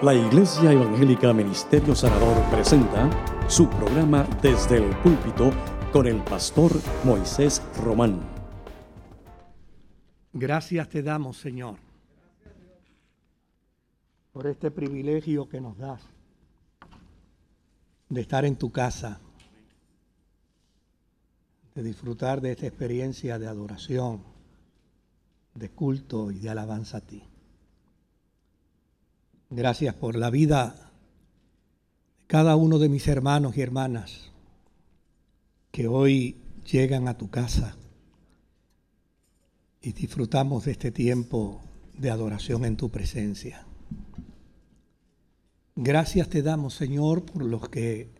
[0.00, 3.10] La Iglesia Evangélica Ministerio Sanador presenta
[3.48, 5.50] su programa Desde el Púlpito
[5.92, 6.70] con el pastor
[7.04, 8.20] Moisés Román.
[10.32, 11.78] Gracias te damos, Señor,
[14.32, 16.00] por este privilegio que nos das
[18.08, 19.18] de estar en tu casa,
[21.74, 24.22] de disfrutar de esta experiencia de adoración,
[25.54, 27.24] de culto y de alabanza a ti.
[29.50, 34.30] Gracias por la vida de cada uno de mis hermanos y hermanas
[35.70, 36.36] que hoy
[36.70, 37.74] llegan a tu casa
[39.80, 41.62] y disfrutamos de este tiempo
[41.94, 43.64] de adoración en tu presencia.
[45.76, 48.10] Gracias te damos, Señor, por los que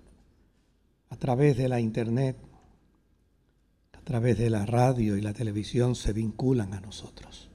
[1.10, 2.38] a través de la internet,
[3.92, 7.50] a través de la radio y la televisión se vinculan a nosotros.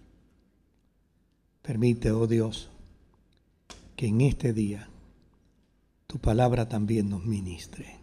[1.63, 2.69] Permite, oh Dios,
[3.95, 4.89] que en este día
[6.07, 7.97] tu palabra también nos ministre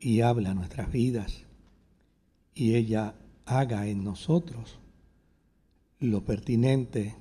[0.00, 1.44] y habla nuestras vidas
[2.54, 3.14] y ella
[3.46, 4.78] haga en nosotros
[6.00, 7.14] lo pertinente,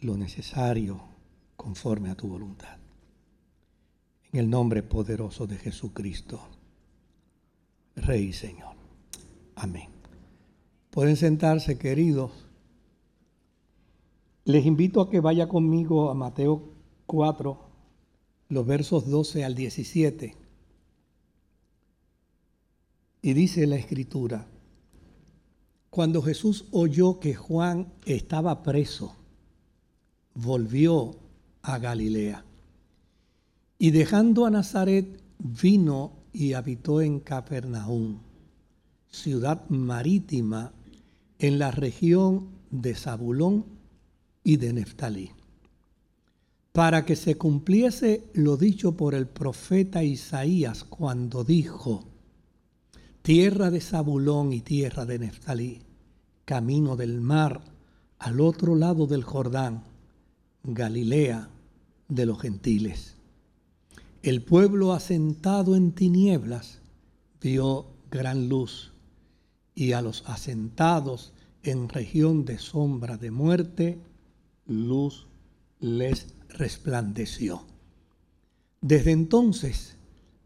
[0.00, 1.00] lo necesario,
[1.56, 2.78] conforme a tu voluntad.
[4.32, 6.40] En el nombre poderoso de Jesucristo,
[7.96, 8.76] Rey y Señor.
[9.54, 9.88] Amén.
[10.90, 12.45] Pueden sentarse, queridos.
[14.46, 16.62] Les invito a que vaya conmigo a Mateo
[17.06, 17.58] 4,
[18.48, 20.36] los versos 12 al 17.
[23.22, 24.46] Y dice la escritura,
[25.90, 29.16] cuando Jesús oyó que Juan estaba preso,
[30.34, 31.16] volvió
[31.62, 32.44] a Galilea.
[33.80, 38.20] Y dejando a Nazaret, vino y habitó en Capernaum,
[39.10, 40.72] ciudad marítima
[41.40, 43.75] en la región de Zabulón
[44.46, 45.32] y de Neftalí,
[46.70, 52.04] para que se cumpliese lo dicho por el profeta Isaías cuando dijo,
[53.22, 55.80] tierra de Zabulón y tierra de Neftalí,
[56.44, 57.60] camino del mar,
[58.20, 59.82] al otro lado del Jordán,
[60.62, 61.50] Galilea
[62.06, 63.16] de los gentiles.
[64.22, 66.78] El pueblo asentado en tinieblas
[67.40, 68.92] vio gran luz,
[69.74, 71.32] y a los asentados
[71.64, 73.98] en región de sombra de muerte,
[74.66, 75.28] luz
[75.80, 77.62] les resplandeció.
[78.80, 79.96] Desde entonces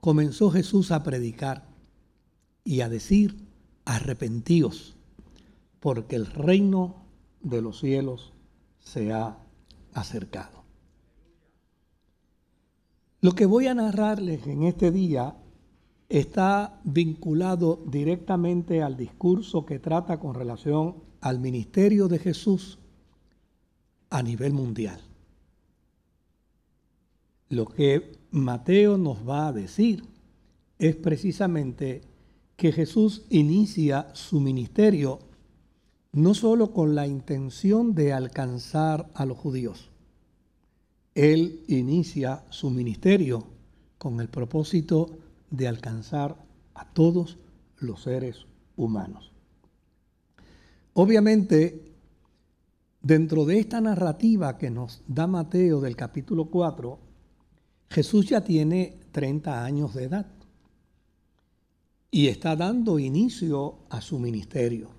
[0.01, 1.69] comenzó Jesús a predicar
[2.65, 3.47] y a decir,
[3.85, 4.97] arrepentíos,
[5.81, 7.07] porque el reino
[7.43, 8.33] de los cielos
[8.79, 9.39] se ha
[9.93, 10.65] acercado.
[13.21, 15.37] Lo que voy a narrarles en este día
[16.09, 22.79] está vinculado directamente al discurso que trata con relación al ministerio de Jesús
[24.10, 25.00] a nivel mundial.
[27.48, 30.04] Lo que Mateo nos va a decir
[30.78, 32.03] es precisamente
[32.56, 35.21] que Jesús inicia su ministerio
[36.12, 39.91] no solo con la intención de alcanzar a los judíos.
[41.15, 43.47] Él inicia su ministerio
[43.98, 45.19] con el propósito
[45.50, 46.37] de alcanzar
[46.75, 47.38] a todos
[47.78, 48.47] los seres
[48.77, 49.32] humanos.
[50.94, 51.90] Obviamente,
[53.03, 56.99] Dentro de esta narrativa que nos da Mateo del capítulo 4,
[57.88, 60.27] Jesús ya tiene 30 años de edad
[62.10, 64.91] y está dando inicio a su ministerio.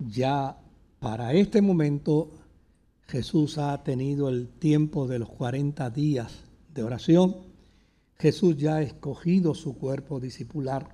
[0.00, 0.58] Ya
[0.98, 2.32] para este momento
[3.06, 6.42] Jesús ha tenido el tiempo de los 40 días
[6.74, 7.36] de oración.
[8.18, 10.88] Jesús ya ha escogido su cuerpo discipular,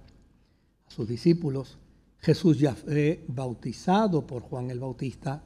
[0.87, 1.79] a sus discípulos.
[2.19, 5.43] Jesús ya fue bautizado por Juan el Bautista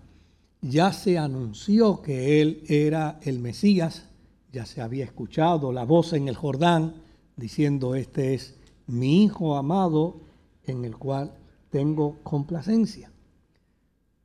[0.65, 4.09] ya se anunció que él era el Mesías,
[4.51, 7.03] ya se había escuchado la voz en el Jordán
[7.37, 10.23] diciendo, este es mi Hijo amado
[10.65, 11.35] en el cual
[11.69, 13.13] tengo complacencia.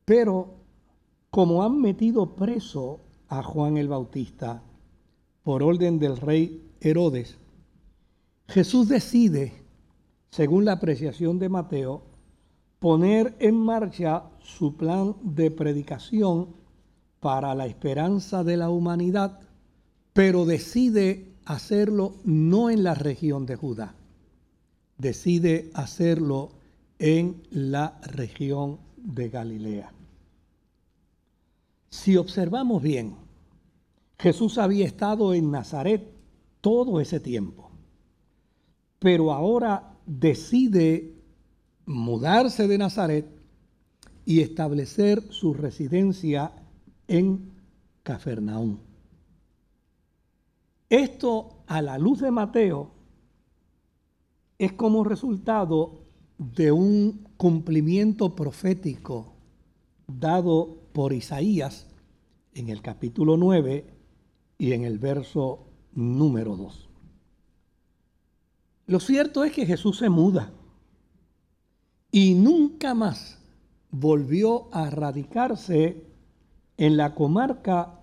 [0.06, 0.54] Pero
[1.28, 4.62] como han metido preso a Juan el Bautista
[5.42, 7.36] por orden del rey Herodes,
[8.48, 9.52] Jesús decide,
[10.30, 12.09] según la apreciación de Mateo,
[12.80, 16.48] poner en marcha su plan de predicación
[17.20, 19.38] para la esperanza de la humanidad,
[20.14, 23.94] pero decide hacerlo no en la región de Judá,
[24.96, 26.52] decide hacerlo
[26.98, 29.92] en la región de Galilea.
[31.90, 33.14] Si observamos bien,
[34.18, 36.10] Jesús había estado en Nazaret
[36.62, 37.70] todo ese tiempo,
[38.98, 41.19] pero ahora decide
[41.86, 43.26] mudarse de Nazaret
[44.24, 46.52] y establecer su residencia
[47.08, 47.50] en
[48.02, 48.78] Cafarnaúm.
[50.88, 52.90] Esto a la luz de Mateo
[54.58, 56.04] es como resultado
[56.38, 59.32] de un cumplimiento profético
[60.06, 61.86] dado por Isaías
[62.54, 63.86] en el capítulo 9
[64.58, 66.88] y en el verso número 2.
[68.86, 70.52] Lo cierto es que Jesús se muda
[72.10, 73.38] y nunca más
[73.90, 76.04] volvió a radicarse
[76.76, 78.00] en la comarca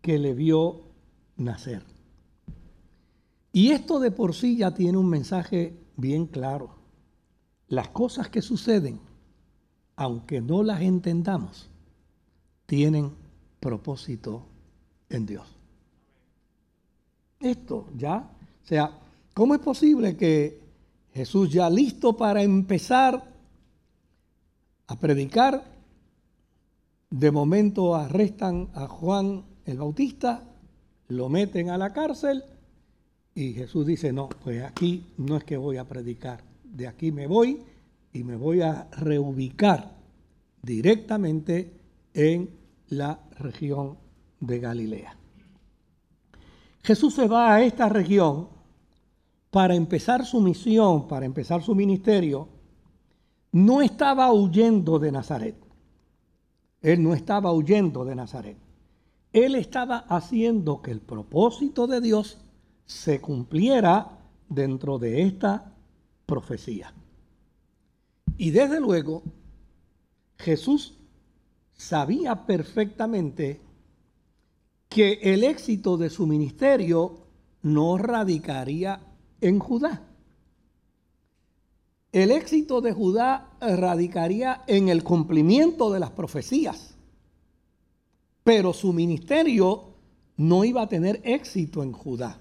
[0.00, 0.82] que le vio
[1.36, 1.82] nacer.
[3.52, 6.76] Y esto de por sí ya tiene un mensaje bien claro.
[7.68, 9.00] Las cosas que suceden,
[9.96, 11.68] aunque no las entendamos,
[12.66, 13.12] tienen
[13.58, 14.46] propósito
[15.08, 15.56] en Dios.
[17.40, 18.30] Esto ya,
[18.62, 18.98] o sea,
[19.34, 20.60] ¿cómo es posible que
[21.12, 23.29] Jesús ya listo para empezar
[24.90, 25.64] a predicar,
[27.10, 30.42] de momento arrestan a Juan el Bautista,
[31.06, 32.42] lo meten a la cárcel
[33.32, 37.28] y Jesús dice, no, pues aquí no es que voy a predicar, de aquí me
[37.28, 37.62] voy
[38.12, 39.92] y me voy a reubicar
[40.60, 41.72] directamente
[42.12, 42.50] en
[42.88, 43.96] la región
[44.40, 45.16] de Galilea.
[46.82, 48.48] Jesús se va a esta región
[49.52, 52.59] para empezar su misión, para empezar su ministerio.
[53.52, 55.56] No estaba huyendo de Nazaret.
[56.80, 58.56] Él no estaba huyendo de Nazaret.
[59.32, 62.38] Él estaba haciendo que el propósito de Dios
[62.86, 64.18] se cumpliera
[64.48, 65.72] dentro de esta
[66.26, 66.92] profecía.
[68.36, 69.22] Y desde luego,
[70.38, 70.94] Jesús
[71.74, 73.60] sabía perfectamente
[74.88, 77.20] que el éxito de su ministerio
[77.62, 79.00] no radicaría
[79.40, 80.02] en Judá.
[82.12, 86.96] El éxito de Judá radicaría en el cumplimiento de las profecías,
[88.42, 89.94] pero su ministerio
[90.36, 92.40] no iba a tener éxito en Judá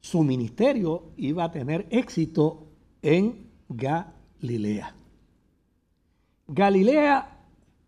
[0.00, 2.66] su ministerio iba a tener éxito
[3.02, 4.94] en Galilea.
[6.48, 7.38] Galilea,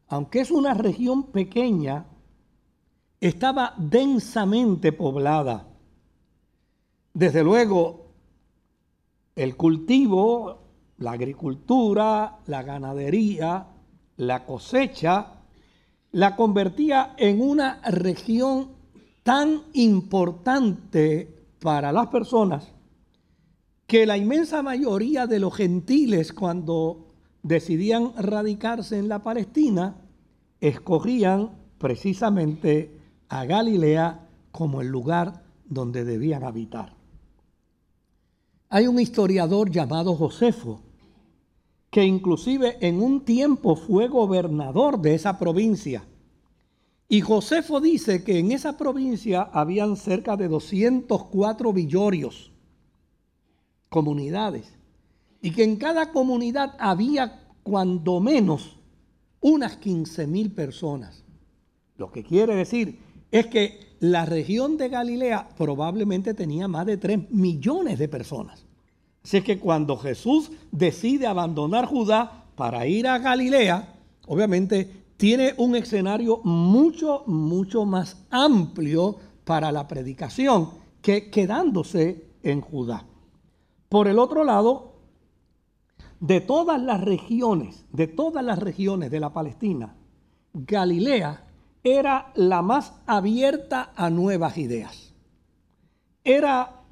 [0.09, 2.05] aunque es una región pequeña,
[3.21, 5.67] estaba densamente poblada.
[7.15, 8.02] Desde luego,
[9.35, 10.59] el cultivo,
[10.99, 13.67] la agricultura, la ganadería,
[14.17, 15.35] la cosecha,
[16.13, 18.73] la convertía en una región
[19.23, 21.29] tan importante
[21.61, 22.73] para las personas
[23.87, 27.09] que la inmensa mayoría de los gentiles cuando
[27.43, 29.97] decidían radicarse en la Palestina,
[30.61, 37.02] escogían precisamente a Galilea como el lugar donde debían habitar.
[38.75, 40.81] Hay un historiador llamado Josefo,
[41.91, 46.03] que inclusive en un tiempo fue gobernador de esa provincia
[47.13, 52.51] y Josefo dice que en esa provincia habían cerca de 204 villorios,
[53.91, 54.73] comunidades,
[55.43, 58.79] y que en cada comunidad había cuando menos
[59.43, 61.23] unas 15 mil personas.
[61.99, 62.99] Lo que quiere decir
[63.31, 68.67] es que la región de Galilea probablemente tenía más de 3 millones de personas.
[69.23, 73.95] Así es que cuando Jesús decide abandonar Judá para ir a Galilea,
[74.27, 83.05] obviamente tiene un escenario mucho, mucho más amplio para la predicación que quedándose en Judá.
[83.89, 84.95] Por el otro lado,
[86.19, 89.95] de todas las regiones, de todas las regiones de la Palestina,
[90.53, 91.52] Galilea
[91.85, 95.13] era la más abierta a nuevas ideas.
[96.25, 96.83] Era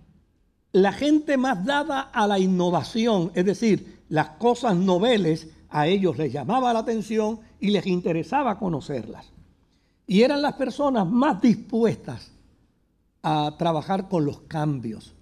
[0.73, 6.33] la gente más dada a la innovación, es decir, las cosas noveles a ellos les
[6.33, 9.31] llamaba la atención y les interesaba conocerlas.
[10.07, 12.33] Y eran las personas más dispuestas
[13.23, 15.15] a trabajar con los cambios,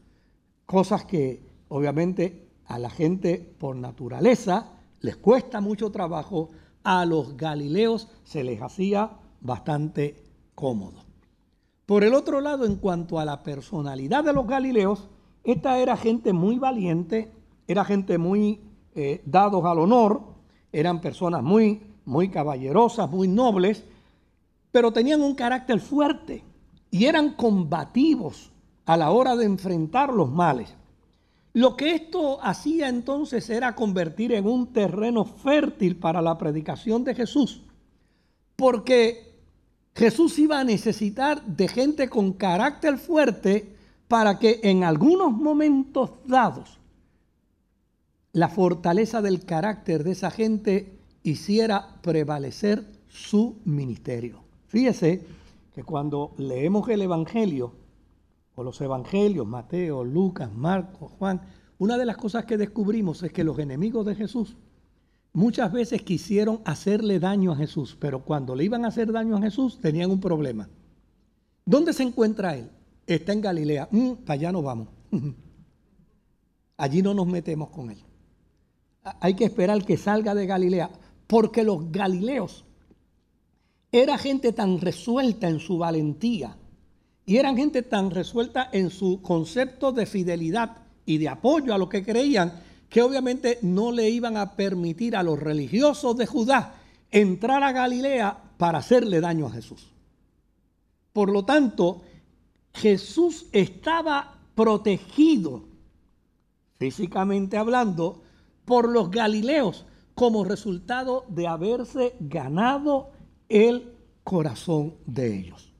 [0.64, 6.50] cosas que obviamente a la gente por naturaleza les cuesta mucho trabajo,
[6.84, 10.22] a los galileos se les hacía bastante
[10.54, 11.04] cómodo.
[11.86, 15.08] Por el otro lado, en cuanto a la personalidad de los galileos,
[15.44, 17.30] esta era gente muy valiente,
[17.66, 18.60] era gente muy
[18.94, 20.22] eh, dados al honor,
[20.72, 23.84] eran personas muy, muy caballerosas, muy nobles,
[24.70, 26.44] pero tenían un carácter fuerte
[26.90, 28.50] y eran combativos
[28.84, 30.74] a la hora de enfrentar los males.
[31.52, 37.14] Lo que esto hacía entonces era convertir en un terreno fértil para la predicación de
[37.14, 37.62] Jesús,
[38.56, 39.27] porque
[39.98, 43.74] Jesús iba a necesitar de gente con carácter fuerte
[44.06, 46.78] para que en algunos momentos dados
[48.32, 50.92] la fortaleza del carácter de esa gente
[51.24, 54.38] hiciera prevalecer su ministerio.
[54.68, 55.26] Fíjese
[55.74, 57.72] que cuando leemos el Evangelio,
[58.54, 61.40] o los evangelios, Mateo, Lucas, Marcos, Juan,
[61.78, 64.56] una de las cosas que descubrimos es que los enemigos de Jesús
[65.32, 69.40] muchas veces quisieron hacerle daño a Jesús, pero cuando le iban a hacer daño a
[69.40, 70.68] Jesús tenían un problema.
[71.64, 72.70] ¿Dónde se encuentra él?
[73.06, 73.88] Está en Galilea.
[73.90, 74.88] Mm, para allá no vamos.
[76.76, 77.98] Allí no nos metemos con él.
[79.20, 80.90] Hay que esperar que salga de Galilea,
[81.26, 82.64] porque los galileos
[83.90, 86.56] era gente tan resuelta en su valentía
[87.24, 91.88] y eran gente tan resuelta en su concepto de fidelidad y de apoyo a lo
[91.88, 92.52] que creían
[92.88, 96.74] que obviamente no le iban a permitir a los religiosos de Judá
[97.10, 99.92] entrar a Galilea para hacerle daño a Jesús.
[101.12, 102.02] Por lo tanto,
[102.72, 105.64] Jesús estaba protegido,
[106.78, 108.22] físicamente hablando,
[108.64, 113.10] por los galileos como resultado de haberse ganado
[113.48, 113.92] el
[114.24, 115.72] corazón de ellos.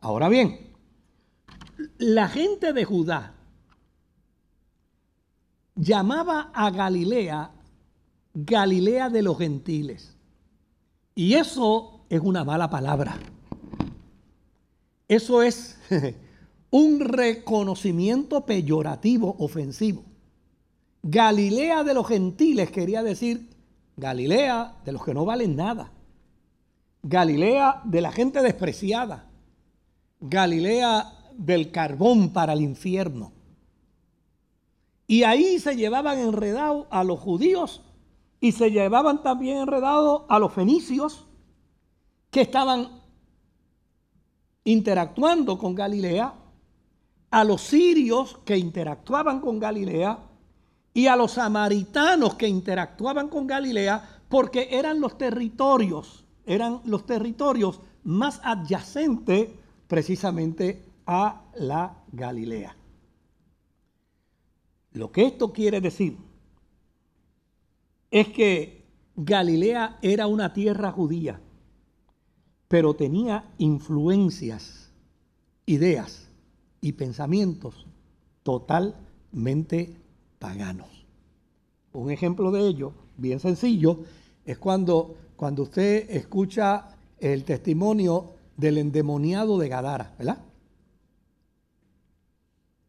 [0.00, 0.72] Ahora bien,
[1.98, 3.35] la gente de Judá
[5.76, 7.52] llamaba a Galilea
[8.38, 10.14] Galilea de los gentiles.
[11.14, 13.18] Y eso es una mala palabra.
[15.08, 15.78] Eso es
[16.70, 20.04] un reconocimiento peyorativo, ofensivo.
[21.02, 23.48] Galilea de los gentiles quería decir
[23.96, 25.90] Galilea de los que no valen nada.
[27.02, 29.30] Galilea de la gente despreciada.
[30.20, 33.32] Galilea del carbón para el infierno.
[35.06, 37.82] Y ahí se llevaban enredados a los judíos
[38.40, 41.26] y se llevaban también enredados a los fenicios
[42.30, 42.88] que estaban
[44.64, 46.34] interactuando con Galilea,
[47.30, 50.18] a los sirios que interactuaban con Galilea
[50.92, 57.80] y a los samaritanos que interactuaban con Galilea porque eran los territorios, eran los territorios
[58.02, 59.50] más adyacentes
[59.86, 62.74] precisamente a la Galilea.
[64.96, 66.16] Lo que esto quiere decir
[68.10, 71.38] es que Galilea era una tierra judía,
[72.66, 74.90] pero tenía influencias,
[75.66, 76.30] ideas
[76.80, 77.86] y pensamientos
[78.42, 79.94] totalmente
[80.38, 81.04] paganos.
[81.92, 84.00] Un ejemplo de ello, bien sencillo,
[84.46, 86.88] es cuando, cuando usted escucha
[87.18, 90.42] el testimonio del endemoniado de Gadara, ¿verdad?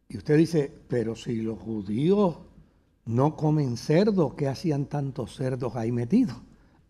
[0.09, 2.37] Y usted dice, pero si los judíos
[3.05, 6.37] no comen cerdo, ¿qué hacían tantos cerdos ahí metidos?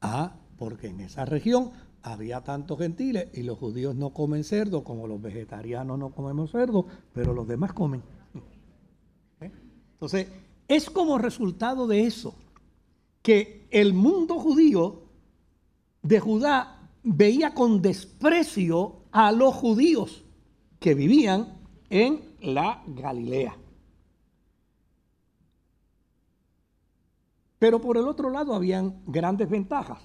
[0.01, 1.71] Ah, porque en esa región
[2.03, 6.85] había tantos gentiles y los judíos no comen cerdo, como los vegetarianos no comemos cerdo,
[7.13, 8.01] pero los demás comen.
[9.41, 9.51] ¿Eh?
[9.93, 10.27] Entonces,
[10.67, 12.35] es como resultado de eso
[13.21, 15.03] que el mundo judío
[16.01, 20.23] de Judá veía con desprecio a los judíos
[20.79, 21.56] que vivían
[21.89, 23.55] en la Galilea.
[27.59, 30.01] Pero por el otro lado habían grandes ventajas.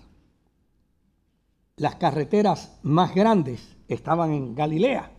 [1.76, 5.10] Las carreteras más grandes estaban en Galilea.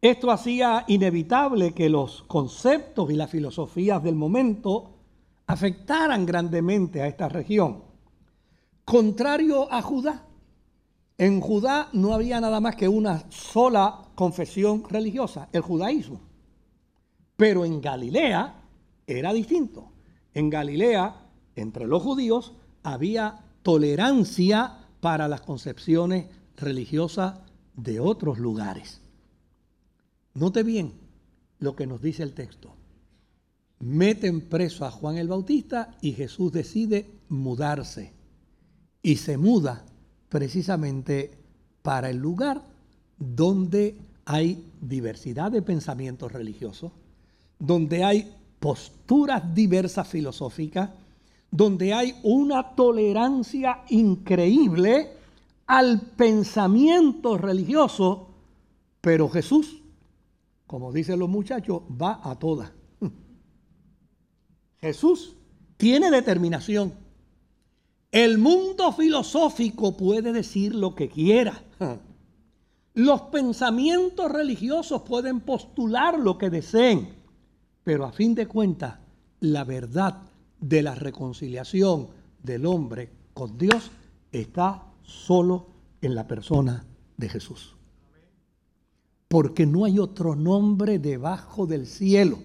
[0.00, 4.94] Esto hacía inevitable que los conceptos y las filosofías del momento
[5.46, 7.84] afectaran grandemente a esta región.
[8.84, 10.26] Contrario a Judá,
[11.18, 16.20] en Judá no había nada más que una sola confesión religiosa, el judaísmo.
[17.36, 18.62] Pero en Galilea
[19.06, 19.92] era distinto.
[20.34, 27.38] En Galilea, entre los judíos, había tolerancia para las concepciones religiosas
[27.76, 29.02] de otros lugares.
[30.34, 30.94] Note bien
[31.58, 32.74] lo que nos dice el texto.
[33.78, 38.14] Meten preso a Juan el Bautista y Jesús decide mudarse.
[39.02, 39.84] Y se muda
[40.28, 41.38] precisamente
[41.82, 42.75] para el lugar
[43.18, 46.92] donde hay diversidad de pensamientos religiosos,
[47.58, 50.90] donde hay posturas diversas filosóficas,
[51.50, 55.10] donde hay una tolerancia increíble
[55.66, 58.28] al pensamiento religioso,
[59.00, 59.82] pero Jesús,
[60.66, 62.70] como dicen los muchachos, va a todas.
[64.80, 65.34] Jesús
[65.76, 66.92] tiene determinación.
[68.10, 71.62] El mundo filosófico puede decir lo que quiera.
[72.96, 77.10] Los pensamientos religiosos pueden postular lo que deseen,
[77.84, 78.98] pero a fin de cuentas,
[79.40, 80.22] la verdad
[80.58, 82.08] de la reconciliación
[82.42, 83.90] del hombre con Dios
[84.32, 85.66] está solo
[86.00, 86.86] en la persona
[87.18, 87.76] de Jesús.
[89.28, 92.38] Porque no hay otro nombre debajo del cielo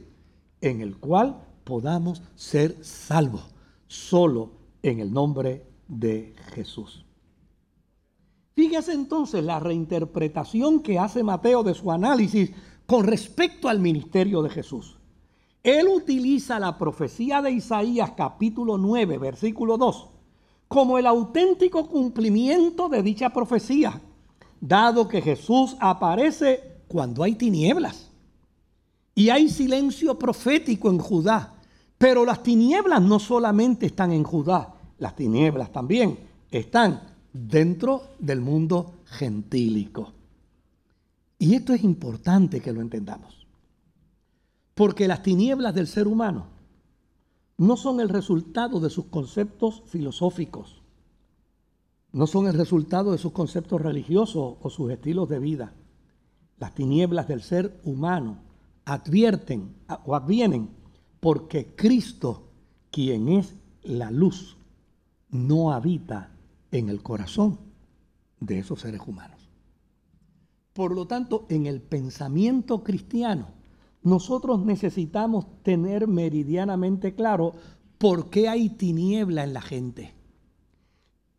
[0.59, 3.45] en el cual podamos ser salvos,
[3.87, 4.51] solo
[4.83, 7.05] en el nombre de Jesús.
[8.53, 12.51] Fíjese entonces la reinterpretación que hace Mateo de su análisis
[12.85, 14.97] con respecto al ministerio de Jesús.
[15.63, 20.09] Él utiliza la profecía de Isaías capítulo 9, versículo 2,
[20.67, 24.01] como el auténtico cumplimiento de dicha profecía,
[24.59, 28.09] dado que Jesús aparece cuando hay tinieblas
[29.15, 31.53] y hay silencio profético en Judá.
[31.97, 38.93] Pero las tinieblas no solamente están en Judá, las tinieblas también están dentro del mundo
[39.05, 40.13] gentílico.
[41.39, 43.47] Y esto es importante que lo entendamos.
[44.75, 46.47] Porque las tinieblas del ser humano
[47.57, 50.81] no son el resultado de sus conceptos filosóficos,
[52.11, 55.73] no son el resultado de sus conceptos religiosos o sus estilos de vida.
[56.59, 58.37] Las tinieblas del ser humano
[58.85, 60.69] advierten o advienen
[61.19, 62.49] porque Cristo,
[62.89, 64.57] quien es la luz,
[65.29, 66.30] no habita
[66.71, 67.59] en el corazón
[68.39, 69.49] de esos seres humanos.
[70.73, 73.49] Por lo tanto, en el pensamiento cristiano,
[74.03, 77.53] nosotros necesitamos tener meridianamente claro
[77.97, 80.13] por qué hay tiniebla en la gente.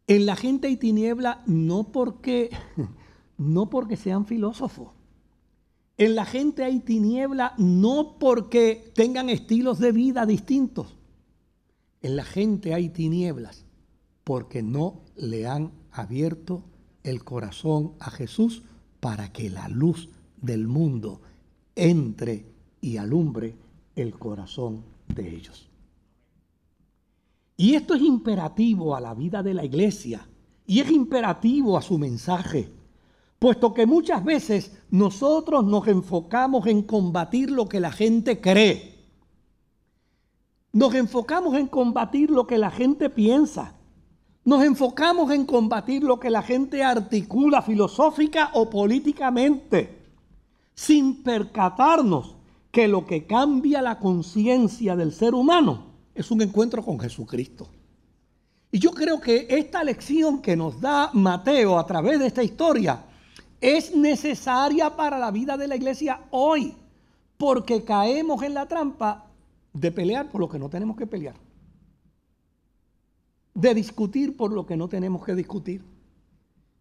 [0.06, 2.50] En la gente hay tiniebla no porque,
[3.38, 4.90] no porque sean filósofos.
[5.96, 10.94] En la gente hay tiniebla no porque tengan estilos de vida distintos.
[12.00, 13.64] En la gente hay tinieblas
[14.24, 16.64] porque no le han abierto
[17.02, 18.62] el corazón a Jesús
[19.00, 20.10] para que la luz
[20.40, 21.20] del mundo
[21.74, 22.46] entre
[22.80, 23.56] y alumbre
[23.96, 25.68] el corazón de ellos.
[27.56, 30.26] Y esto es imperativo a la vida de la iglesia
[30.66, 32.68] y es imperativo a su mensaje,
[33.38, 38.92] puesto que muchas veces nosotros nos enfocamos en combatir lo que la gente cree.
[40.72, 43.74] Nos enfocamos en combatir lo que la gente piensa.
[44.44, 50.02] Nos enfocamos en combatir lo que la gente articula filosófica o políticamente,
[50.74, 52.34] sin percatarnos
[52.72, 57.68] que lo que cambia la conciencia del ser humano es un encuentro con Jesucristo.
[58.72, 63.04] Y yo creo que esta lección que nos da Mateo a través de esta historia
[63.60, 66.74] es necesaria para la vida de la iglesia hoy,
[67.36, 69.26] porque caemos en la trampa
[69.72, 71.36] de pelear por lo que no tenemos que pelear
[73.62, 75.84] de discutir por lo que no tenemos que discutir,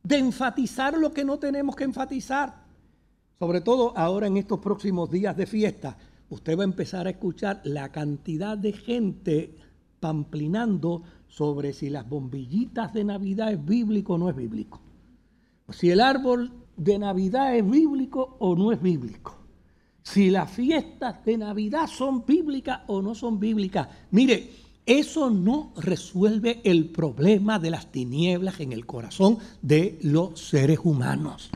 [0.02, 2.66] de enfatizar lo que no tenemos que enfatizar.
[3.38, 5.96] Sobre todo ahora en estos próximos días de fiesta,
[6.30, 9.56] usted va a empezar a escuchar la cantidad de gente
[10.00, 14.82] pamplinando sobre si las bombillitas de Navidad es bíblico o no es bíblico.
[15.70, 19.38] Si el árbol de Navidad es bíblico o no es bíblico.
[20.02, 23.88] Si las fiestas de Navidad son bíblicas o no son bíblicas.
[24.10, 24.50] Mire,
[25.00, 31.50] eso no resuelve el problema de las tinieblas en el corazón de los seres humanos.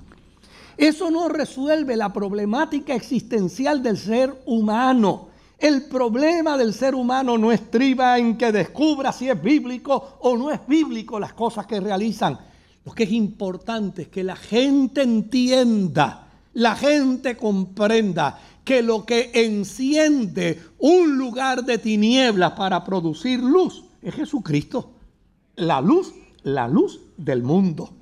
[0.78, 5.30] Eso no resuelve la problemática existencial del ser humano.
[5.58, 10.52] El problema del ser humano no estriba en que descubra si es bíblico o no
[10.52, 12.38] es bíblico las cosas que realizan.
[12.86, 19.32] Lo que es importante es que la gente entienda, la gente comprenda que lo que
[19.34, 24.91] enciende un lugar de tinieblas para producir luz es Jesucristo.
[25.56, 27.93] La luz, la luz del mundo.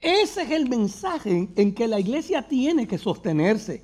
[0.00, 3.82] Ese es el mensaje en que la iglesia tiene que sostenerse.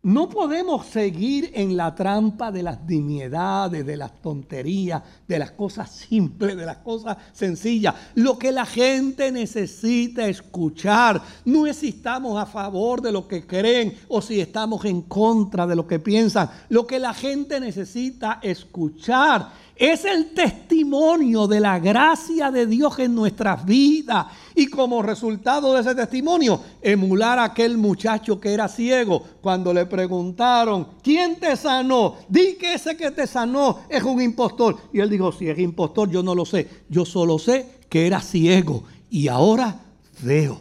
[0.00, 5.90] No podemos seguir en la trampa de las dimiedades, de las tonterías, de las cosas
[5.90, 7.96] simples, de las cosas sencillas.
[8.14, 11.20] Lo que la gente necesita escuchar.
[11.44, 15.66] No es si estamos a favor de lo que creen o si estamos en contra
[15.66, 16.48] de lo que piensan.
[16.68, 23.14] Lo que la gente necesita escuchar es el testimonio de la gracia de Dios en
[23.14, 24.26] nuestras vidas.
[24.58, 29.86] Y como resultado de ese testimonio, emular a aquel muchacho que era ciego cuando le
[29.86, 32.16] preguntaron, ¿quién te sanó?
[32.28, 34.76] Di que ese que te sanó es un impostor.
[34.92, 36.68] Y él dijo, si es impostor, yo no lo sé.
[36.88, 39.80] Yo solo sé que era ciego y ahora
[40.22, 40.60] veo.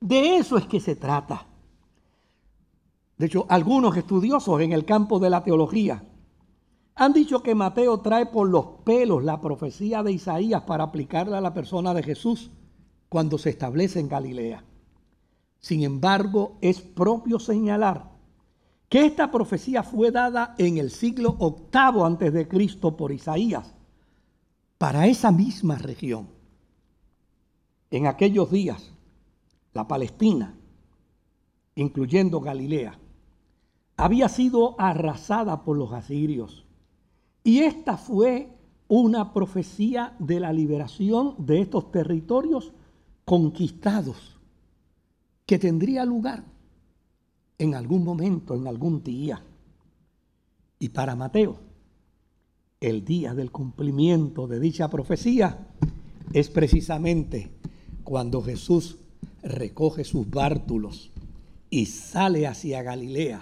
[0.00, 1.44] De eso es que se trata.
[3.18, 6.02] De hecho, algunos estudiosos en el campo de la teología
[7.00, 11.40] han dicho que Mateo trae por los pelos la profecía de Isaías para aplicarla a
[11.40, 12.50] la persona de Jesús
[13.08, 14.64] cuando se establece en Galilea.
[15.60, 18.10] Sin embargo, es propio señalar
[18.88, 23.72] que esta profecía fue dada en el siglo octavo antes de Cristo por Isaías
[24.76, 26.26] para esa misma región.
[27.92, 28.90] En aquellos días,
[29.72, 30.56] la Palestina,
[31.76, 32.98] incluyendo Galilea,
[33.96, 36.64] había sido arrasada por los asirios
[37.48, 38.46] y esta fue
[38.88, 42.72] una profecía de la liberación de estos territorios
[43.24, 44.38] conquistados
[45.46, 46.44] que tendría lugar
[47.56, 49.42] en algún momento, en algún día.
[50.78, 51.58] Y para Mateo,
[52.82, 55.68] el día del cumplimiento de dicha profecía
[56.34, 57.50] es precisamente
[58.04, 58.98] cuando Jesús
[59.42, 61.10] recoge sus bártulos
[61.70, 63.40] y sale hacia Galilea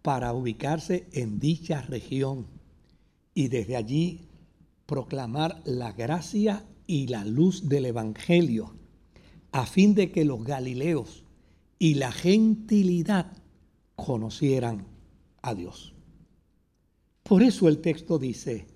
[0.00, 2.55] para ubicarse en dicha región
[3.36, 4.22] y desde allí
[4.86, 8.74] proclamar la gracia y la luz del Evangelio,
[9.52, 11.22] a fin de que los galileos
[11.78, 13.30] y la gentilidad
[13.94, 14.86] conocieran
[15.42, 15.92] a Dios.
[17.24, 18.68] Por eso el texto dice,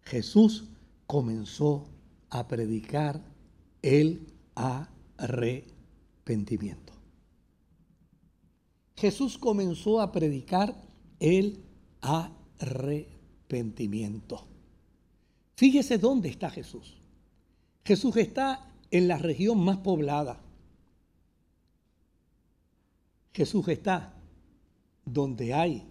[0.00, 0.70] Jesús
[1.06, 1.86] comenzó
[2.30, 3.22] a predicar
[3.82, 4.32] el
[5.18, 6.94] arrepentimiento.
[8.96, 10.74] Jesús comenzó a predicar
[11.20, 11.60] el
[12.00, 13.15] arrepentimiento.
[15.54, 16.96] Fíjese dónde está Jesús.
[17.84, 20.40] Jesús está en la región más poblada.
[23.32, 24.14] Jesús está
[25.04, 25.86] donde hay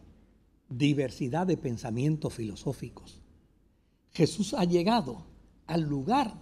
[0.70, 3.22] diversidad de pensamientos filosóficos.
[4.12, 5.26] Jesús ha llegado
[5.68, 6.34] al lugar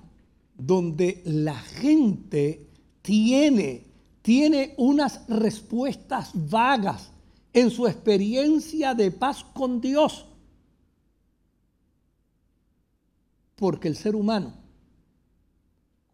[0.55, 2.67] donde la gente
[3.01, 3.87] tiene,
[4.21, 7.11] tiene unas respuestas vagas
[7.51, 10.25] en su experiencia de paz con Dios.
[13.55, 14.53] Porque el ser humano,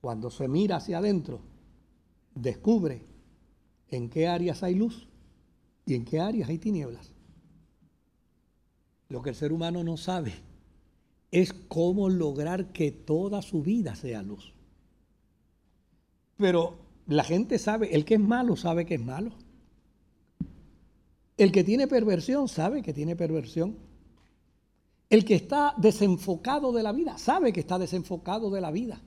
[0.02, 1.42] cuando se mira hacia adentro,
[2.36, 3.02] descubre
[3.90, 5.08] en qué áreas hay luz
[5.86, 7.14] y en qué áreas hay tinieblas.
[9.10, 10.34] Lo que el ser humano no sabe
[11.32, 14.54] es cómo lograr que toda su vida sea luz.
[16.38, 19.32] Pero la gente sabe, el que es malo sabe que es malo.
[21.38, 23.78] El que tiene perversión sabe que tiene perversión.
[25.10, 29.02] El que está desenfocado de la vida sabe que está desenfocado de la vida.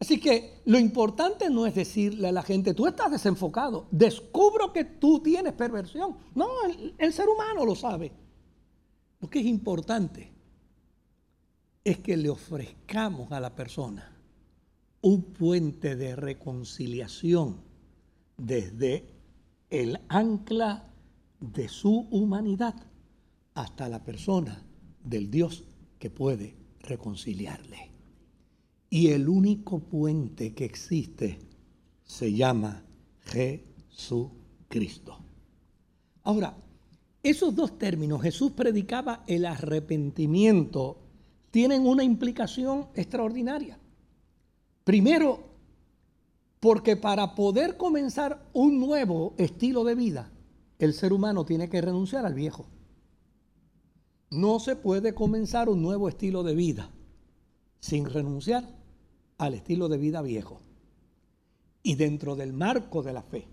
[0.00, 4.84] Así que lo importante no es decirle a la gente, tú estás desenfocado, descubro que
[4.84, 6.18] tú tienes perversión.
[6.34, 8.12] No, el, el ser humano lo sabe.
[9.20, 10.32] Lo que es importante
[11.82, 14.14] es que le ofrezcamos a la persona
[15.00, 17.62] un puente de reconciliación
[18.36, 19.08] desde
[19.70, 20.92] el ancla
[21.40, 22.74] de su humanidad
[23.58, 24.62] hasta la persona
[25.02, 25.64] del Dios
[25.98, 27.90] que puede reconciliarle.
[28.88, 31.40] Y el único puente que existe
[32.04, 32.84] se llama
[33.24, 35.18] Jesucristo.
[36.22, 36.56] Ahora,
[37.20, 41.00] esos dos términos, Jesús predicaba el arrepentimiento,
[41.50, 43.76] tienen una implicación extraordinaria.
[44.84, 45.48] Primero,
[46.60, 50.30] porque para poder comenzar un nuevo estilo de vida,
[50.78, 52.66] el ser humano tiene que renunciar al viejo.
[54.30, 56.90] No se puede comenzar un nuevo estilo de vida
[57.80, 58.64] sin renunciar
[59.38, 60.60] al estilo de vida viejo.
[61.82, 63.46] Y dentro del marco de la fe,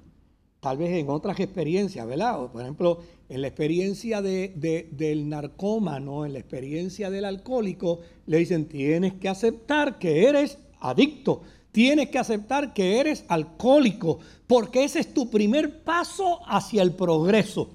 [0.59, 2.51] tal vez en otras experiencias, ¿verdad?
[2.51, 8.67] por ejemplo, en la experiencia de, del narcómano, en la experiencia del alcohólico, le dicen,
[8.67, 15.13] tienes que aceptar que eres adicto, tienes que aceptar que eres alcohólico, porque ese es
[15.13, 17.69] tu primer paso hacia el progreso.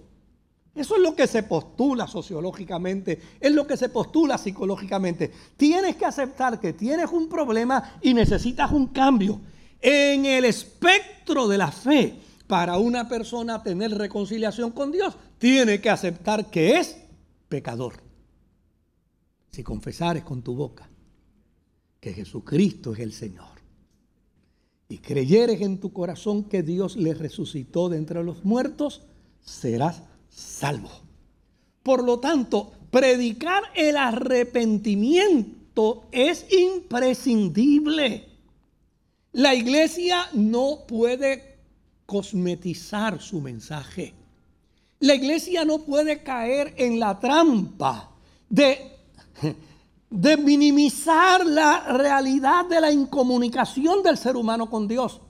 [0.74, 5.30] Eso es lo que se postula sociológicamente, es lo que se postula psicológicamente.
[5.56, 9.40] Tienes que aceptar que tienes un problema y necesitas un cambio.
[9.80, 12.14] En el espectro de la fe,
[12.46, 16.96] para una persona tener reconciliación con Dios, tiene que aceptar que es
[17.48, 17.94] pecador.
[19.50, 20.88] Si confesares con tu boca
[21.98, 23.60] que Jesucristo es el Señor
[24.88, 29.02] y creyeres en tu corazón que Dios le resucitó de entre los muertos,
[29.40, 30.90] serás salvo.
[31.82, 38.28] Por lo tanto, predicar el arrepentimiento es imprescindible.
[39.32, 41.58] La iglesia no puede
[42.06, 44.14] cosmetizar su mensaje.
[44.98, 48.10] La iglesia no puede caer en la trampa
[48.48, 48.96] de,
[50.10, 55.20] de minimizar la realidad de la incomunicación del ser humano con Dios.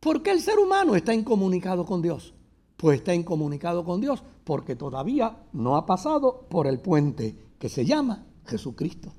[0.00, 2.34] ¿Por qué el ser humano está incomunicado con Dios?
[2.80, 7.84] Pues está incomunicado con Dios porque todavía no ha pasado por el puente que se
[7.84, 9.12] llama Jesucristo.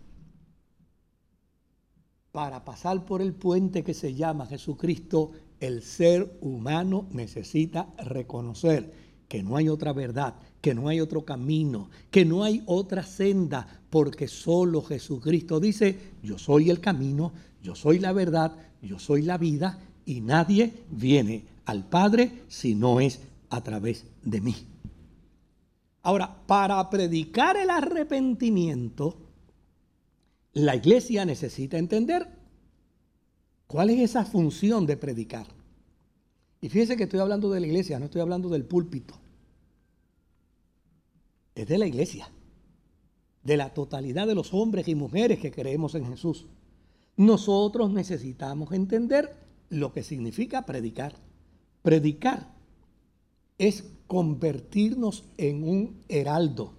[2.32, 8.96] Para pasar por el puente que se llama Jesucristo, el ser humano necesita reconocer
[9.28, 13.84] que no hay otra verdad, que no hay otro camino, que no hay otra senda,
[13.92, 19.38] porque solo Jesucristo dice, yo soy el camino, yo soy la verdad, yo soy la
[19.38, 23.20] vida, y nadie viene al Padre si no es
[23.52, 24.56] a través de mí.
[26.02, 29.18] Ahora, para predicar el arrepentimiento,
[30.54, 32.28] la iglesia necesita entender
[33.68, 35.46] cuál es esa función de predicar.
[36.62, 39.16] Y fíjese que estoy hablando de la iglesia, no estoy hablando del púlpito.
[41.54, 42.32] Es de la iglesia,
[43.44, 46.48] de la totalidad de los hombres y mujeres que creemos en Jesús.
[47.18, 49.36] Nosotros necesitamos entender
[49.70, 51.16] lo que significa predicar.
[51.82, 52.51] Predicar
[53.62, 56.74] es convertirnos en un heraldo,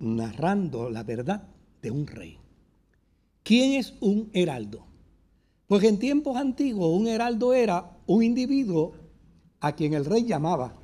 [0.00, 1.48] narrando la verdad
[1.80, 2.40] de un rey.
[3.44, 4.84] ¿Quién es un heraldo?
[5.68, 8.94] Pues en tiempos antiguos un heraldo era un individuo
[9.60, 10.74] a quien el rey llamaba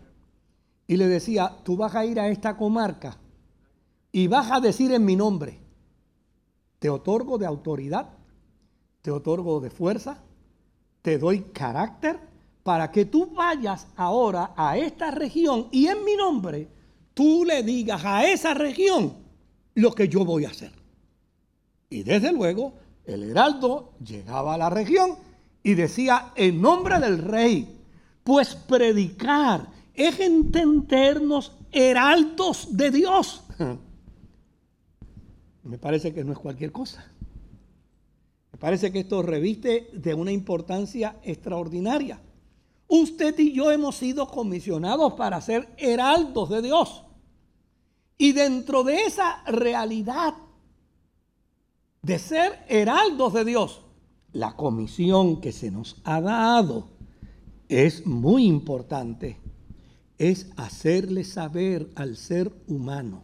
[0.87, 3.19] y le decía, tú vas a ir a esta comarca
[4.13, 5.59] y vas a decir en mi nombre,
[6.79, 8.11] te otorgo de autoridad,
[9.01, 10.23] te otorgo de fuerza,
[11.03, 12.32] te doy carácter
[12.63, 16.69] para que tú vayas ahora a esta región y en mi nombre
[17.15, 19.15] tú le digas a esa región
[19.75, 20.73] lo que yo voy a hacer.
[21.91, 25.17] Y desde luego el heraldo llegaba a la región
[25.63, 27.81] y decía en nombre del rey,
[28.23, 33.45] pues predicar es entendernos heraldos de Dios.
[35.65, 37.05] Me parece que no es cualquier cosa.
[38.53, 42.21] Me parece que esto reviste de una importancia extraordinaria.
[42.95, 47.05] Usted y yo hemos sido comisionados para ser heraldos de Dios.
[48.19, 50.35] Y dentro de esa realidad
[52.03, 53.81] de ser heraldos de Dios,
[54.33, 56.91] la comisión que se nos ha dado
[57.71, 59.41] es muy importante.
[60.19, 63.23] Es hacerle saber al ser humano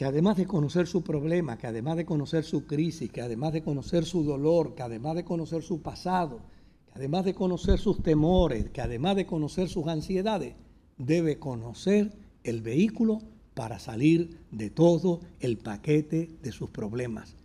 [0.00, 3.62] que además de conocer su problema, que además de conocer su crisis, que además de
[3.62, 6.40] conocer su dolor, que además de conocer su pasado,
[6.86, 10.54] que además de conocer sus temores, que además de conocer sus ansiedades,
[10.96, 13.20] debe conocer el vehículo
[13.52, 17.36] para salir de todo el paquete de sus problemas.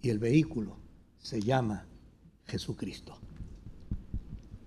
[0.00, 0.78] Y el vehículo
[1.18, 1.88] se llama
[2.46, 3.18] Jesucristo,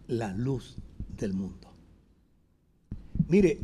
[0.06, 0.77] la luz
[1.17, 1.73] del mundo.
[3.27, 3.62] Mire,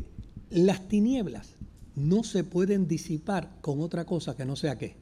[0.50, 1.57] las tinieblas
[1.98, 4.96] no se pueden disipar con otra cosa que no sea qué.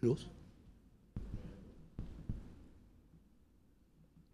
[0.00, 0.28] Luz.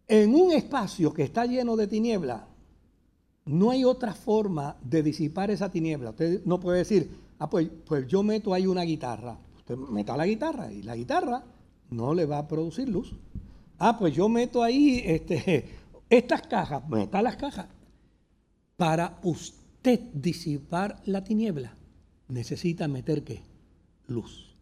[0.07, 2.43] En un espacio que está lleno de tinieblas,
[3.47, 6.11] no hay otra forma de disipar esa tiniebla.
[6.11, 9.39] Usted no puede decir, ah, pues, pues yo meto ahí una guitarra.
[9.57, 11.45] Usted meta la guitarra y la guitarra
[11.91, 13.13] no le va a producir luz.
[13.79, 15.69] Ah, pues yo meto ahí este,
[16.09, 17.67] estas cajas, meta las cajas.
[18.77, 19.62] Para usted
[20.13, 21.75] disipar la tiniebla,
[22.29, 23.43] necesita meter qué?
[24.07, 24.55] Luz.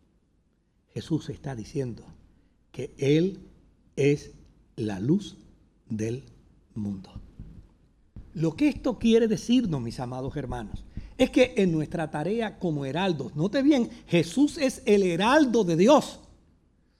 [0.94, 2.04] Jesús está diciendo
[2.72, 3.38] que Él
[3.96, 4.32] es
[4.76, 5.36] la luz
[5.88, 6.24] del
[6.74, 7.10] mundo.
[8.32, 10.84] Lo que esto quiere decirnos, mis amados hermanos,
[11.18, 16.20] es que en nuestra tarea como heraldos, note bien, Jesús es el heraldo de Dios.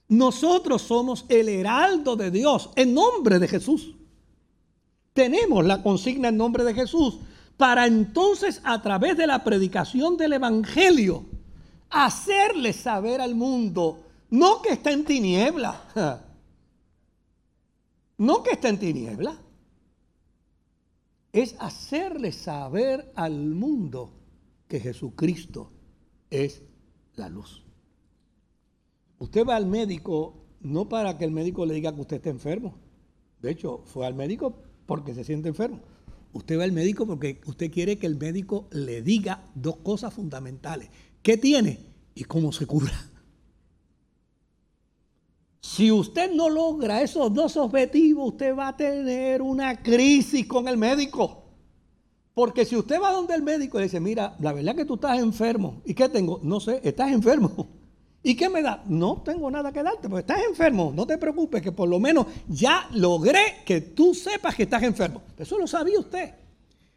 [0.08, 3.94] Nosotros somos el heraldo de Dios en nombre de Jesús.
[5.12, 7.20] Tenemos la consigna en nombre de Jesús
[7.60, 11.26] para entonces a través de la predicación del Evangelio
[11.90, 15.78] hacerle saber al mundo, no que está en tiniebla,
[18.16, 19.36] no que está en tiniebla,
[21.34, 24.14] es hacerle saber al mundo
[24.66, 25.70] que Jesucristo
[26.30, 26.62] es
[27.16, 27.62] la luz.
[29.18, 32.78] Usted va al médico no para que el médico le diga que usted está enfermo.
[33.42, 34.54] De hecho, fue al médico
[34.86, 35.80] porque se siente enfermo.
[36.32, 40.88] Usted va al médico porque usted quiere que el médico le diga dos cosas fundamentales.
[41.22, 41.80] ¿Qué tiene
[42.14, 42.92] y cómo se cura?
[45.60, 50.76] Si usted no logra esos dos objetivos, usted va a tener una crisis con el
[50.76, 51.44] médico.
[52.34, 54.94] Porque si usted va donde el médico y le dice, mira, la verdad que tú
[54.94, 55.82] estás enfermo.
[55.84, 56.40] ¿Y qué tengo?
[56.42, 57.79] No sé, estás enfermo.
[58.22, 58.82] ¿Y qué me da?
[58.86, 60.92] No tengo nada que darte, porque estás enfermo.
[60.94, 65.22] No te preocupes, que por lo menos ya logré que tú sepas que estás enfermo.
[65.38, 66.34] Eso lo sabía usted.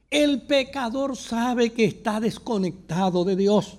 [0.10, 3.78] El pecador sabe que está desconectado de Dios.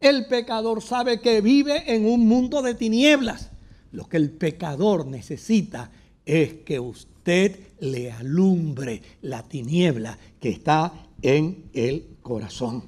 [0.00, 3.50] El pecador sabe que vive en un mundo de tinieblas.
[3.92, 5.90] Lo que el pecador necesita
[6.24, 12.84] es que usted le alumbre la tiniebla que está en el corazón.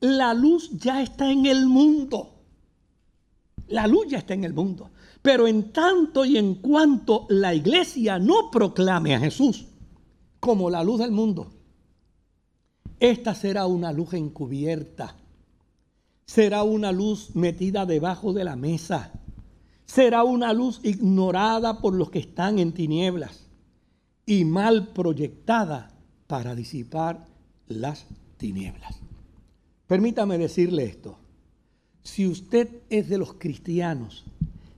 [0.00, 2.33] La luz ya está en el mundo.
[3.74, 4.90] La luz ya está en el mundo.
[5.22, 9.66] Pero en tanto y en cuanto la iglesia no proclame a Jesús
[10.40, 11.50] como la luz del mundo,
[13.00, 15.16] esta será una luz encubierta.
[16.26, 19.12] Será una luz metida debajo de la mesa
[19.86, 23.46] será una luz ignorada por los que están en tinieblas
[24.26, 25.90] y mal proyectada
[26.26, 27.26] para disipar
[27.68, 28.06] las
[28.36, 29.00] tinieblas.
[29.86, 31.18] Permítame decirle esto.
[32.04, 34.24] Si usted es de los cristianos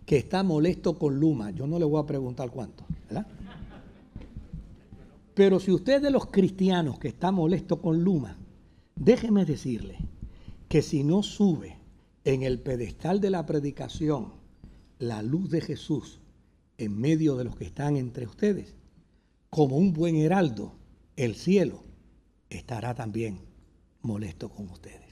[0.07, 3.27] que está molesto con Luma, yo no le voy a preguntar cuánto, ¿verdad?
[5.35, 8.39] Pero si usted es de los cristianos que está molesto con Luma,
[8.95, 9.99] déjeme decirle
[10.69, 11.77] que si no sube
[12.25, 14.33] en el pedestal de la predicación
[14.99, 16.21] la luz de Jesús
[16.79, 18.75] en medio de los que están entre ustedes,
[19.51, 20.75] como un buen heraldo,
[21.17, 21.83] el cielo
[22.51, 23.41] estará también
[24.01, 25.06] molesto con ustedes.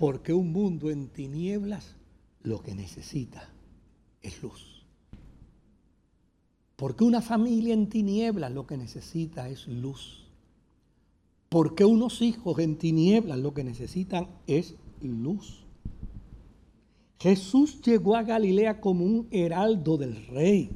[0.00, 1.94] Porque un mundo en tinieblas
[2.42, 3.50] lo que necesita
[4.22, 4.86] es luz.
[6.74, 10.26] Porque una familia en tinieblas lo que necesita es luz.
[11.50, 15.66] Porque unos hijos en tinieblas lo que necesitan es luz.
[17.18, 20.70] Jesús llegó a Galilea como un heraldo del rey.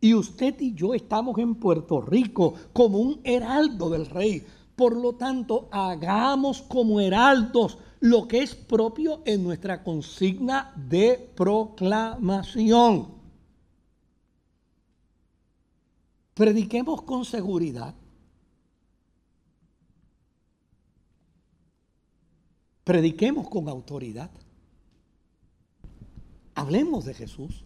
[0.00, 4.46] Y usted y yo estamos en Puerto Rico como un heraldo del rey.
[4.76, 13.18] Por lo tanto, hagamos como heraldos lo que es propio en nuestra consigna de proclamación.
[16.34, 17.94] Prediquemos con seguridad.
[22.84, 24.30] Prediquemos con autoridad.
[26.54, 27.64] Hablemos de Jesús.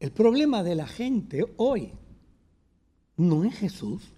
[0.00, 1.92] El problema de la gente hoy
[3.16, 4.12] no es Jesús.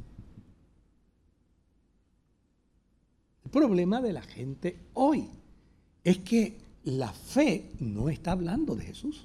[3.46, 5.30] El problema de la gente hoy
[6.02, 9.24] es que la fe no está hablando de Jesús.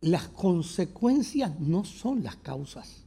[0.00, 3.04] Las consecuencias no son las causas.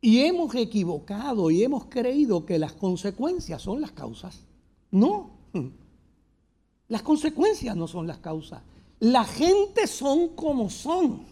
[0.00, 4.44] Y hemos equivocado y hemos creído que las consecuencias son las causas.
[4.92, 5.32] No,
[6.88, 8.62] las consecuencias no son las causas.
[9.00, 11.26] La gente son como son.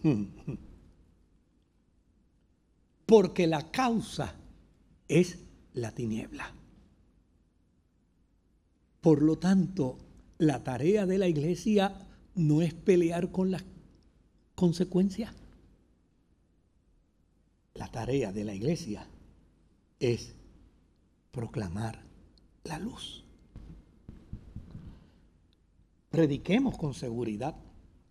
[3.06, 4.34] Porque la causa
[5.06, 5.38] es
[5.74, 6.52] la tiniebla.
[9.00, 9.98] Por lo tanto,
[10.38, 13.64] la tarea de la iglesia no es pelear con las
[14.54, 15.34] consecuencias.
[17.74, 19.06] La tarea de la iglesia
[20.00, 20.34] es
[21.30, 22.02] proclamar
[22.64, 23.27] la luz.
[26.10, 27.56] Prediquemos con seguridad.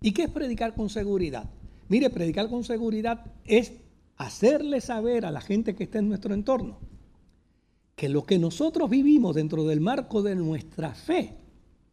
[0.01, 1.49] ¿Y qué es predicar con seguridad?
[1.89, 3.73] Mire, predicar con seguridad es
[4.17, 6.79] hacerle saber a la gente que está en nuestro entorno
[7.97, 11.35] que lo que nosotros vivimos dentro del marco de nuestra fe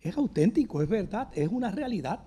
[0.03, 2.21] es auténtico, es verdad, es una realidad.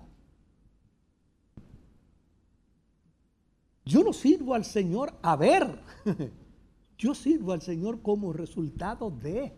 [3.84, 5.80] Yo no sirvo al Señor a ver.
[6.98, 9.52] Yo sirvo al Señor como resultado de.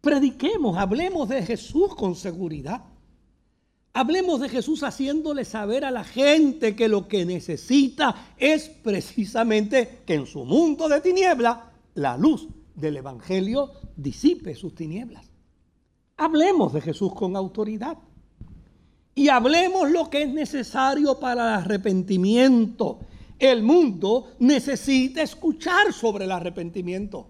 [0.00, 2.84] Prediquemos, hablemos de Jesús con seguridad.
[3.92, 10.14] Hablemos de Jesús haciéndole saber a la gente que lo que necesita es precisamente que
[10.14, 15.28] en su mundo de tiniebla la luz del Evangelio disipe sus tinieblas.
[16.16, 17.98] Hablemos de Jesús con autoridad
[19.14, 23.00] y hablemos lo que es necesario para el arrepentimiento.
[23.38, 27.26] El mundo necesita escuchar sobre el arrepentimiento.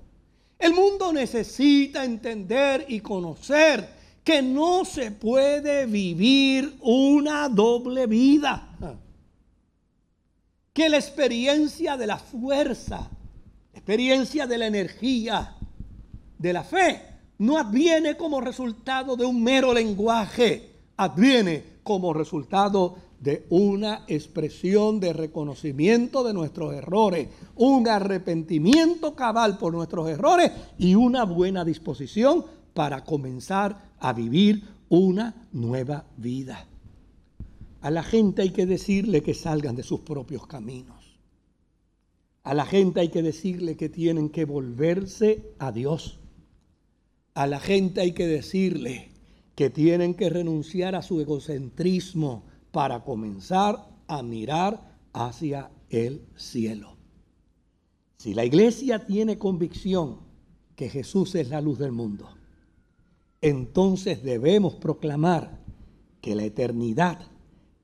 [0.60, 3.88] El mundo necesita entender y conocer
[4.22, 8.68] que no se puede vivir una doble vida.
[10.74, 13.08] Que la experiencia de la fuerza,
[13.72, 15.56] la experiencia de la energía,
[16.36, 17.02] de la fe,
[17.38, 25.12] no adviene como resultado de un mero lenguaje, adviene como resultado de una expresión de
[25.12, 33.04] reconocimiento de nuestros errores, un arrepentimiento cabal por nuestros errores y una buena disposición para
[33.04, 36.66] comenzar a vivir una nueva vida.
[37.82, 41.18] A la gente hay que decirle que salgan de sus propios caminos.
[42.42, 46.20] A la gente hay que decirle que tienen que volverse a Dios.
[47.34, 49.10] A la gente hay que decirle
[49.54, 56.96] que tienen que renunciar a su egocentrismo para comenzar a mirar hacia el cielo.
[58.16, 60.18] Si la iglesia tiene convicción
[60.76, 62.28] que Jesús es la luz del mundo,
[63.40, 65.58] entonces debemos proclamar
[66.20, 67.18] que la eternidad,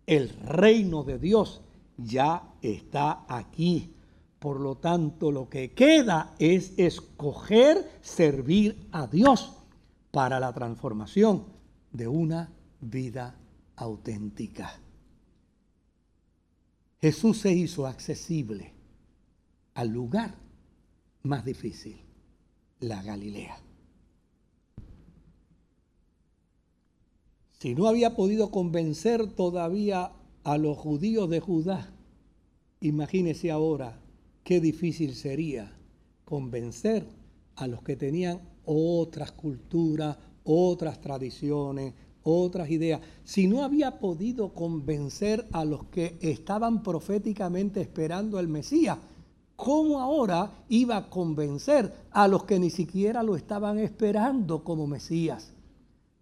[0.06, 1.62] el reino de Dios,
[1.96, 3.94] ya está aquí.
[4.38, 9.54] Por lo tanto, lo que queda es escoger servir a Dios
[10.10, 11.44] para la transformación
[11.92, 13.34] de una vida
[13.76, 14.80] auténtica.
[17.00, 18.72] Jesús se hizo accesible
[19.74, 20.34] al lugar
[21.22, 22.00] más difícil,
[22.80, 23.58] la Galilea.
[27.58, 30.12] Si no había podido convencer todavía
[30.44, 31.92] a los judíos de Judá,
[32.80, 34.00] imagínese ahora
[34.44, 35.76] qué difícil sería
[36.24, 37.06] convencer
[37.56, 41.94] a los que tenían otras culturas, otras tradiciones,
[42.34, 43.00] otras ideas.
[43.24, 48.98] Si no había podido convencer a los que estaban proféticamente esperando al Mesías,
[49.54, 55.54] ¿cómo ahora iba a convencer a los que ni siquiera lo estaban esperando como Mesías?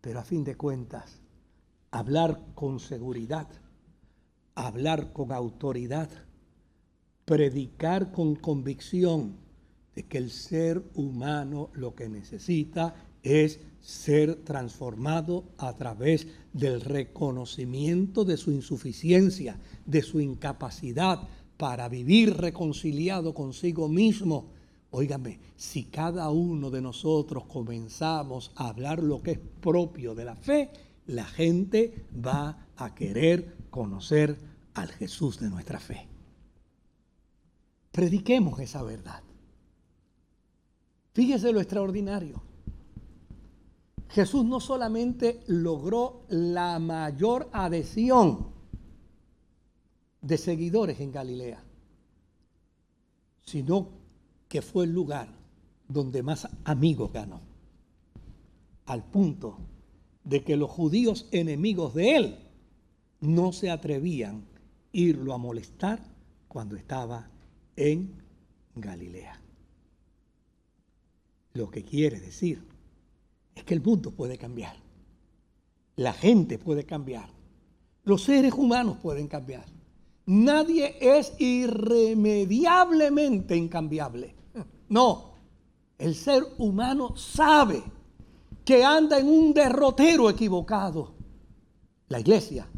[0.01, 1.21] Pero a fin de cuentas,
[1.91, 3.49] hablar con seguridad,
[4.55, 6.11] hablar con autoridad,
[7.25, 9.37] predicar con convicción
[9.95, 12.95] de que el ser humano lo que necesita
[13.25, 22.37] es ser transformado a través del reconocimiento de su insuficiencia, de su incapacidad para vivir
[22.37, 24.53] reconciliado consigo mismo.
[24.91, 30.37] Óigame, si cada uno de nosotros comenzamos a hablar lo que es propio de la
[30.37, 30.71] fe,
[31.07, 34.39] la gente va a querer conocer
[34.75, 36.07] al Jesús de nuestra fe.
[37.93, 39.23] Prediquemos esa verdad.
[41.13, 42.54] Fíjese lo extraordinario.
[44.15, 48.47] Jesús no solamente logró la mayor adhesión
[50.21, 51.61] de seguidores en Galilea,
[53.45, 53.89] sino
[54.47, 55.29] que fue el lugar
[55.89, 57.41] donde más amigos ganó,
[58.87, 59.59] al punto
[60.23, 62.39] de que los judíos enemigos de él
[63.21, 64.43] no se atrevían a
[64.93, 66.01] irlo a molestar
[66.47, 67.29] cuando estaba
[67.75, 68.15] en
[68.77, 69.41] Galilea.
[71.55, 72.74] Lo que quiere decir
[73.55, 74.77] es que el mundo puede cambiar.
[75.97, 77.29] La gente puede cambiar.
[78.05, 79.65] Los seres humanos pueden cambiar.
[80.27, 84.35] Nadie es irremediablemente incambiable.
[84.89, 85.35] No,
[85.99, 87.83] el ser humano sabe
[88.65, 91.15] que anda en un derrotero equivocado.
[92.09, 92.69] La iglesia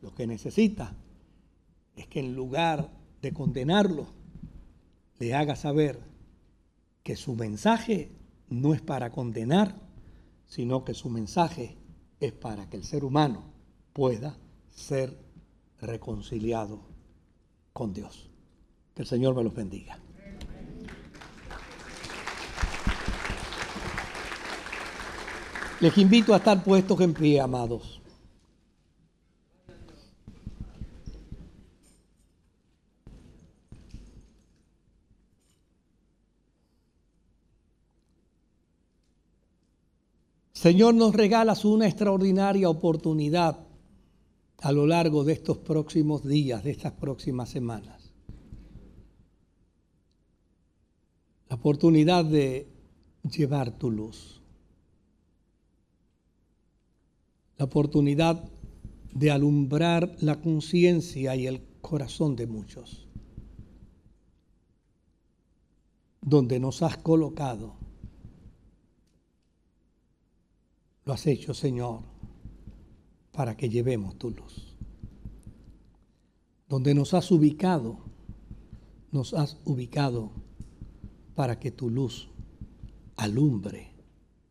[0.00, 0.94] lo que necesita
[1.96, 4.06] es que en lugar de condenarlo,
[5.18, 6.00] le haga saber
[7.02, 8.10] que su mensaje
[8.48, 9.76] no es para condenar,
[10.54, 11.78] sino que su mensaje
[12.20, 13.42] es para que el ser humano
[13.94, 14.36] pueda
[14.70, 15.16] ser
[15.80, 16.80] reconciliado
[17.72, 18.28] con Dios.
[18.94, 19.98] Que el Señor me los bendiga.
[25.80, 28.01] Les invito a estar puestos en pie, amados.
[40.62, 43.66] Señor, nos regalas una extraordinaria oportunidad
[44.60, 48.12] a lo largo de estos próximos días, de estas próximas semanas.
[51.48, 52.68] La oportunidad de
[53.28, 54.40] llevar tu luz.
[57.58, 58.48] La oportunidad
[59.12, 63.08] de alumbrar la conciencia y el corazón de muchos.
[66.20, 67.81] Donde nos has colocado
[71.04, 72.00] Lo has hecho, Señor,
[73.32, 74.76] para que llevemos tu luz.
[76.68, 77.98] Donde nos has ubicado,
[79.10, 80.32] nos has ubicado
[81.34, 82.28] para que tu luz
[83.16, 83.92] alumbre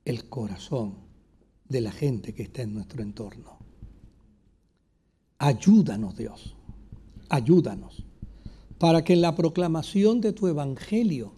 [0.06, 0.96] el corazón
[1.68, 3.60] de la gente que está en nuestro entorno.
[5.38, 6.56] Ayúdanos, Dios,
[7.30, 8.04] ayúdanos,
[8.78, 11.34] para que en la proclamación de tu evangelio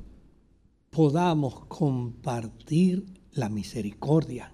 [0.89, 4.53] podamos compartir la misericordia,